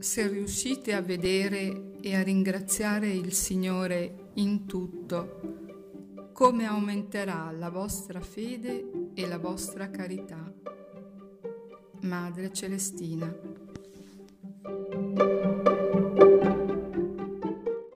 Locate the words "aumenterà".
6.64-7.50